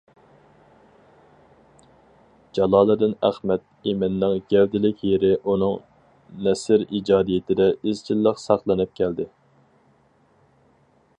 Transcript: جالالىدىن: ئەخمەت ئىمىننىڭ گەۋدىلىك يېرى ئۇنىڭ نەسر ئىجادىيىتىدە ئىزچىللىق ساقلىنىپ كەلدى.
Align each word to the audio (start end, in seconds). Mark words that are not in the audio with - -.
جالالىدىن: 2.59 3.11
ئەخمەت 3.27 3.67
ئىمىننىڭ 3.91 4.33
گەۋدىلىك 4.53 5.05
يېرى 5.09 5.31
ئۇنىڭ 5.43 5.75
نەسر 6.47 6.85
ئىجادىيىتىدە 6.87 7.71
ئىزچىللىق 7.75 8.45
ساقلىنىپ 8.47 8.97
كەلدى. 9.01 9.29